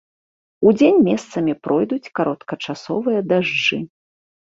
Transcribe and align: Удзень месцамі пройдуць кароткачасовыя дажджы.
Удзень 0.69 0.97
месцамі 1.09 1.53
пройдуць 1.69 2.11
кароткачасовыя 2.23 3.19
дажджы. 3.31 3.77